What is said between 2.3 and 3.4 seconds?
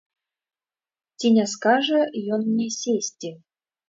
ён мне сесці.